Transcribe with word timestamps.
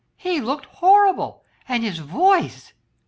He 0.17 0.41
looked 0.41 0.65
horrible, 0.65 1.43
and 1.69 1.83
his 1.83 1.99
voice 1.99 2.73